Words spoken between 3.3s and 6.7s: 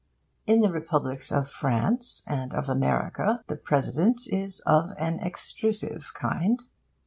the President is of an extrusive kind.